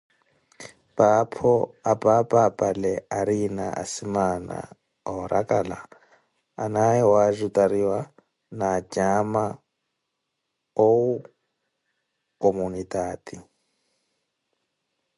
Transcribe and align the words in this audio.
Paapho, 0.97 1.53
apaapa 1.91 2.37
apale 2.49 2.93
ariina 3.19 3.65
asimaana 3.81 4.57
oorakala 5.11 5.77
anaaye 6.63 7.01
wajutariwa 7.13 7.99
na 8.57 8.65
acaama 8.79 9.43
owu 10.85 11.15
kumunitaati. 12.39 13.35